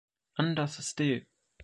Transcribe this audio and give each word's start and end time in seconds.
An 0.33 0.55
das 0.55 0.77
Ste. 0.81 1.27